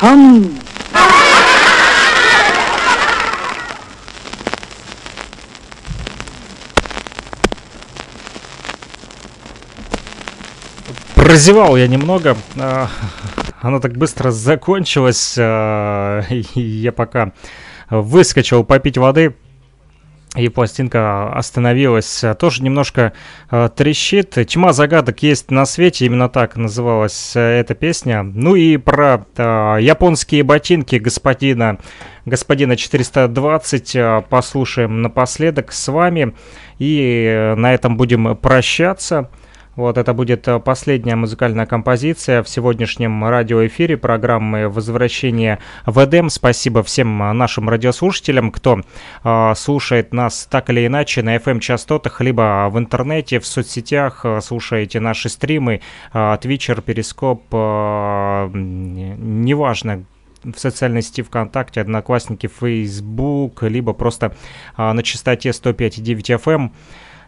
हम 0.00 0.53
Прозевал 11.34 11.76
я 11.76 11.88
немного. 11.88 12.36
а, 12.56 12.86
Оно 13.60 13.80
так 13.80 13.96
быстро 13.96 14.30
закончилось. 14.30 15.34
а, 15.36 16.22
Я 16.54 16.92
пока 16.92 17.32
выскочил 17.90 18.62
попить 18.62 18.98
воды. 18.98 19.34
И 20.36 20.48
пластинка 20.48 21.32
остановилась. 21.32 22.22
А, 22.22 22.34
Тоже 22.34 22.62
немножко 22.62 23.14
а, 23.50 23.68
трещит. 23.68 24.36
Тьма 24.46 24.72
загадок 24.72 25.24
есть 25.24 25.50
на 25.50 25.66
свете. 25.66 26.06
Именно 26.06 26.28
так 26.28 26.54
называлась 26.54 27.32
эта 27.34 27.74
песня. 27.74 28.22
Ну 28.22 28.54
и 28.54 28.76
про 28.76 29.26
а, 29.36 29.78
японские 29.78 30.44
ботинки 30.44 30.94
господина, 30.94 31.78
господина 32.26 32.76
420 32.76 33.96
а, 33.96 34.20
послушаем 34.20 35.02
напоследок 35.02 35.72
с 35.72 35.88
вами. 35.88 36.32
И 36.78 37.26
э, 37.28 37.54
на 37.56 37.74
этом 37.74 37.96
будем 37.96 38.36
прощаться. 38.36 39.30
Вот 39.76 39.98
это 39.98 40.14
будет 40.14 40.46
э, 40.46 40.60
последняя 40.60 41.16
музыкальная 41.16 41.66
композиция 41.66 42.42
в 42.42 42.48
сегодняшнем 42.48 43.24
радиоэфире 43.24 43.96
программы 43.96 44.68
«Возвращение 44.68 45.58
в 45.84 46.04
Эдем». 46.04 46.30
Спасибо 46.30 46.84
всем 46.84 47.18
нашим 47.36 47.68
радиослушателям, 47.68 48.52
кто 48.52 48.80
э, 49.24 49.52
слушает 49.56 50.12
нас 50.12 50.46
так 50.48 50.70
или 50.70 50.86
иначе 50.86 51.22
на 51.22 51.36
FM-частотах, 51.36 52.20
либо 52.20 52.68
в 52.70 52.78
интернете, 52.78 53.40
в 53.40 53.46
соцсетях, 53.46 54.20
э, 54.24 54.40
слушаете 54.40 55.00
наши 55.00 55.28
стримы, 55.28 55.80
э, 56.12 56.38
Твичер, 56.40 56.80
Перископ, 56.80 57.42
э, 57.52 58.50
неважно, 58.54 60.04
в 60.44 60.58
социальной 60.58 61.02
сети 61.02 61.22
ВКонтакте, 61.22 61.80
Одноклассники, 61.80 62.48
Facebook, 62.48 63.62
либо 63.62 63.92
просто 63.92 64.34
а, 64.76 64.92
на 64.92 65.02
частоте 65.02 65.50
105,9 65.50 66.38
FM. 66.38 66.70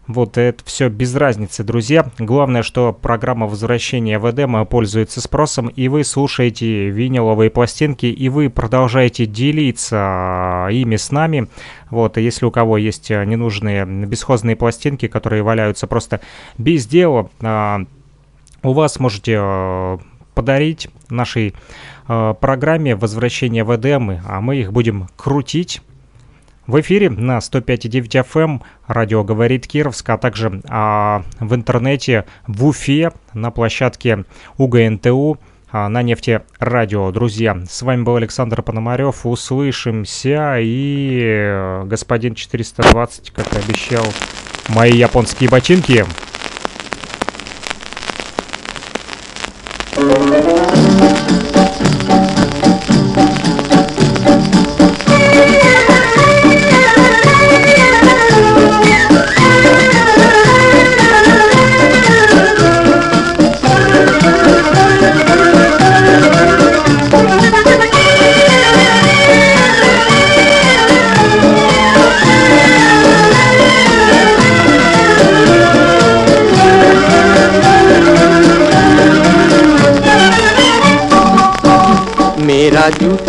Вот 0.07 0.39
это 0.39 0.65
все 0.65 0.89
без 0.89 1.17
разницы, 1.17 1.65
друзья. 1.65 2.11
Главное, 2.19 2.63
что 2.63 2.93
программа 2.93 3.47
возвращения 3.49 4.21
в 4.21 4.31
Эдем 4.31 4.65
пользуется 4.65 5.21
спросом, 5.21 5.67
и 5.67 5.89
вы 5.89 6.05
слушаете 6.05 6.91
виниловые 6.91 7.51
пластинки, 7.51 8.07
и 8.07 8.29
вы 8.29 8.49
продолжаете 8.49 9.27
делиться 9.27 9.97
а, 9.99 10.69
ими 10.69 10.95
с 10.95 11.11
нами. 11.11 11.49
Вот, 11.91 12.19
если 12.19 12.47
у 12.47 12.53
кого 12.53 12.79
есть 12.79 13.11
а, 13.11 13.25
ненужные 13.25 13.85
бесхозные 13.85 14.55
пластинки, 14.55 15.09
которые 15.09 15.43
валяются 15.43 15.89
просто 15.89 16.21
без 16.57 16.87
дела, 16.87 17.29
а, 17.43 17.81
у 18.63 18.73
вас 18.73 19.01
можете 19.01 19.99
подарить 20.35 20.89
нашей 21.09 21.55
программе 22.07 22.95
«Возвращение 22.95 23.65
в 23.65 23.75
Эдем», 23.75 24.21
а 24.25 24.41
мы 24.41 24.57
их 24.57 24.73
будем 24.73 25.09
крутить 25.17 25.81
в 26.67 26.81
эфире 26.81 27.11
на 27.11 27.39
105,9 27.39 28.27
FM 28.33 28.63
радио 28.87 29.25
«Говорит 29.25 29.67
Кировск», 29.67 30.09
а 30.11 30.19
также 30.19 30.61
а, 30.69 31.23
в 31.39 31.55
интернете 31.55 32.25
в 32.47 32.67
Уфе 32.67 33.13
на 33.35 33.51
площадке 33.51 34.25
УГНТУ 34.59 35.39
а, 35.71 35.89
на 35.89 36.03
нефте 36.03 36.43
радио. 36.59 37.11
Друзья, 37.13 37.57
с 37.69 37.83
вами 37.83 38.03
был 38.03 38.17
Александр 38.17 38.63
Пономарев. 38.63 39.27
Услышимся 39.27 40.57
и 40.59 41.21
э, 41.23 41.85
господин 41.85 42.35
420, 42.35 43.31
как 43.31 43.47
обещал, 43.53 44.05
мои 44.69 44.93
японские 44.93 45.49
ботинки. 45.49 46.05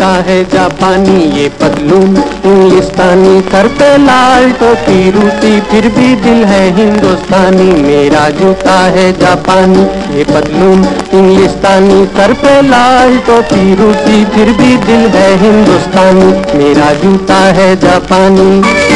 मेरा 0.08 0.22
है 0.24 0.44
जापानी 0.46 1.24
ये 1.38 1.48
पतलून 1.60 2.16
इंग्लिस्तानी 2.46 3.42
करते 3.52 3.88
लाल 3.98 4.52
टोपी, 4.60 5.10
रूसी 5.12 5.60
फिर 5.62 5.88
भी 5.96 6.14
दिल 6.24 6.44
है 6.46 6.62
हिंदुस्तानी, 6.76 7.68
मेरा 7.82 8.30
जूता 8.40 8.78
है 8.96 9.12
जापानी 9.20 9.84
ये 10.16 10.24
पतलून 10.24 10.86
इंग्लिस्तानी 11.14 12.06
करते 12.16 12.62
लाल 12.70 13.18
टोपी, 13.28 13.76
रूसी 13.76 14.24
फिर 14.26 14.54
भी 14.58 14.76
दिल 14.86 15.08
है 15.16 15.30
हिंदुस्तानी, 15.40 16.32
मेरा 16.58 16.94
जूता 17.04 17.44
है 17.58 17.76
जापानी। 17.80 18.87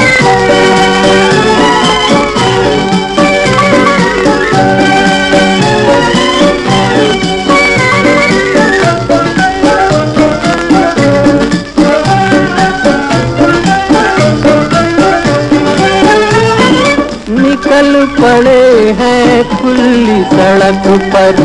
पड़े 18.21 18.91
हैं 18.99 19.43
खुली 19.49 20.23
सड़क 20.23 20.83
पर। 21.13 21.35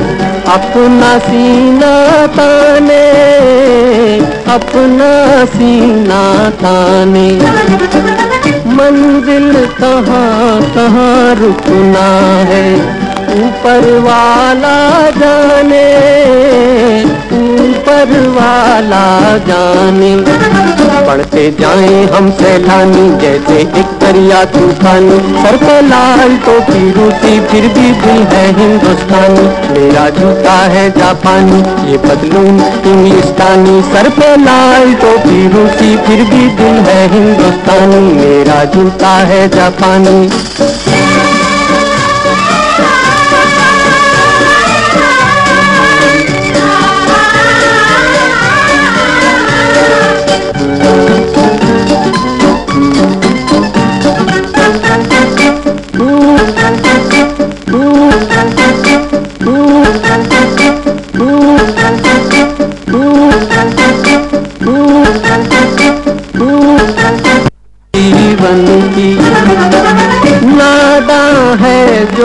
अपना 0.46 1.18
सीना 1.18 2.26
ताने, 2.26 3.06
अपना 4.54 5.44
सीना 5.44 6.22
ताने। 6.50 7.30
मंजिल 8.76 9.66
कहाँ 9.66 10.60
कहाँ 10.74 11.34
रुकना 11.34 12.08
है? 12.50 12.74
ऊपर 13.36 13.98
वाला 13.98 14.76
जाने, 15.10 15.86
ऊपर 17.36 18.28
वाला 18.28 19.06
जाने। 19.38 20.14
बढ़ते 21.07 21.50
जाए 21.61 22.02
हम 22.07 22.30
सैलानी, 22.32 23.04
जैसे 23.20 23.59
एक 23.80 23.90
दरिया 24.00 24.44
तूफानी। 24.46 25.18
सर 25.42 25.57
पे 25.57 25.80
लाल 25.82 26.36
टोपी 26.46 26.90
रूसी, 26.92 27.40
फिर 27.42 27.68
भी 27.68 27.90
दिल 28.02 28.22
है 28.32 28.44
हिंदुस्तानी। 28.59 29.46
मेरा 29.70 30.09
जूता 30.11 30.57
है 30.72 30.88
जापानी, 30.90 31.61
ये 31.90 31.98
बदलू 31.98 32.44
इंग्लिस्तानी 32.90 33.80
सर 33.92 34.09
पे 34.11 34.34
लाल 34.36 34.94
टोपी 34.94 35.46
रूसी, 35.48 35.96
फिर 36.07 36.24
भी 36.24 36.46
दिल 36.57 36.80
है 36.88 37.00
हिंदुस्तानी। 37.12 38.02
मेरा 38.16 38.62
जूता 38.74 39.16
है 39.26 39.48
जापानी। 39.48 40.28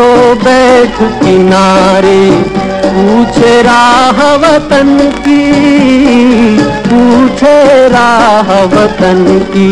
जो 0.01 0.35
बैठ 0.35 0.95
किनारे 1.19 2.21
पूछे 2.85 3.51
राह 3.61 4.21
वतन 4.43 4.97
की 5.17 5.41
पूछे 6.87 7.57
राह 7.87 8.49
वतन 8.73 9.23
की। 9.51 9.69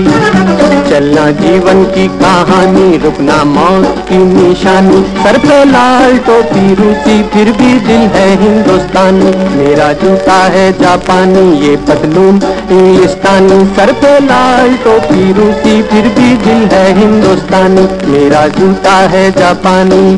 चलना 0.90 1.24
जीवन 1.32 1.84
की 1.86 2.08
कहानी, 2.20 2.98
रुकना 2.98 3.44
मौत 3.46 3.98
की 4.10 4.18
निशानी। 4.18 5.02
सर 5.18 5.38
पे 5.38 5.58
लाल 5.66 6.18
टोपी 6.18 6.74
रूसी 6.76 7.22
फिर 7.24 7.52
भी 7.52 7.74
दिल 7.80 8.08
है 8.14 8.30
हिंदुस्तानी। 8.42 9.34
मेरा 9.56 9.92
जूता 9.94 10.38
है 10.48 10.72
जापानी, 10.80 11.46
ये 11.60 11.76
पतलून 11.90 12.42
इंग्लिस्तानी 12.72 13.60
सर 13.76 13.92
पे 14.02 14.18
लाल 14.20 14.76
टोपी 14.84 15.32
रूसी 15.34 15.82
फिर 15.84 16.08
भी 16.10 16.34
दिल 16.46 16.68
है 16.74 16.86
हिंदुस्तानी। 17.00 17.88
मेरा 18.10 18.48
जूता 18.58 18.96
है 19.10 19.30
जापानी। 19.32 20.18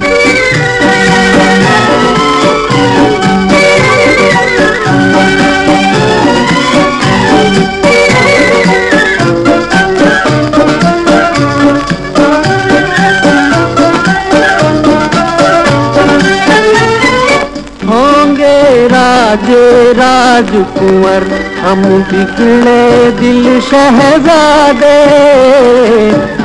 राजकुंवर 21.02 21.24
हम 21.62 21.82
बिगड़े 22.12 23.12
दिल 23.20 23.60
शहजादे, 23.62 24.98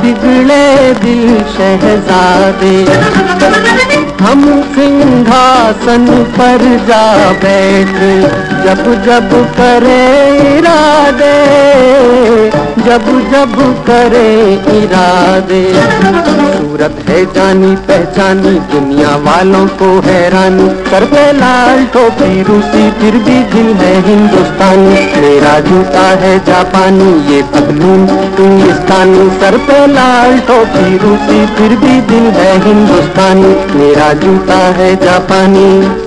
बिगड़े 0.01 0.93
दिल 1.03 1.25
शहजादे। 1.57 2.75
हम 4.23 4.43
सिंहासन 4.75 6.07
पर 6.37 6.63
जा 6.87 7.05
बैठे, 7.43 8.13
जब 8.65 8.83
जब 9.05 9.29
करे 9.59 10.01
इरादे 10.57 11.35
जब 12.87 13.07
जब 13.31 13.55
करे 13.87 14.53
इरादे। 14.53 15.63
सूरत 16.53 16.95
है 17.09 17.25
जानी 17.33 17.75
पहचानी, 17.75 18.51
दुनिया 18.71 19.15
वालों 19.15 19.67
को 19.67 19.89
हैरानी। 19.99 20.67
कर 20.91 21.05
पे 21.05 21.33
लाल 21.33 21.85
टोपी 21.85 22.43
रूसी, 22.43 22.91
फिर 22.91 23.11
भी 23.11 23.37
दिल 23.53 23.73
है 23.73 23.93
हिंदुस्तानी। 24.01 25.21
मेरा 25.21 25.59
जूता 25.59 26.07
है 26.21 26.39
जापानी, 26.39 27.35
ये 27.35 27.41
पतलून 27.43 28.09
इंग्लिस्तानी 28.39 29.29
सर 29.39 29.57
पे 29.57 29.85
लाल 29.87 30.39
टोपी 30.39 30.97
रूसी, 30.97 31.45
फिर 31.45 31.77
भी 31.77 32.01
दिल 32.01 32.31
है 32.39 32.59
हिंदुस्तानी। 32.65 33.55
मेरा 33.77 34.13
जूता 34.13 34.65
है 34.75 34.95
जापानी। 34.95 36.06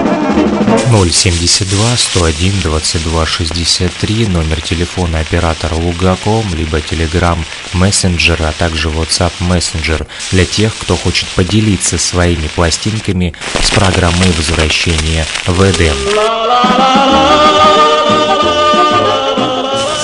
072 0.91 1.95
101 1.95 2.61
22 2.63 3.25
63, 3.25 4.27
номер 4.27 4.61
телефона 4.61 5.19
оператора 5.19 5.75
Лугаком, 5.75 6.43
либо 6.53 6.79
Telegram 6.79 7.37
Messenger, 7.73 8.43
а 8.45 8.51
также 8.51 8.89
WhatsApp 8.89 9.31
Messenger 9.39 10.05
для 10.31 10.45
тех, 10.45 10.75
кто 10.77 10.97
хочет 10.97 11.29
поделиться 11.29 11.97
своими 11.97 12.47
пластинками 12.47 13.33
с 13.63 13.71
программой 13.71 14.31
возвращения 14.35 15.25
в 15.47 15.61
Эдем. 15.63 15.95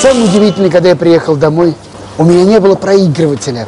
Самое 0.01 0.25
удивительное, 0.25 0.69
когда 0.69 0.89
я 0.89 0.95
приехал 0.95 1.35
домой, 1.35 1.75
у 2.17 2.23
меня 2.23 2.45
не 2.45 2.61
было 2.61 2.75
проигрывателя. 2.75 3.67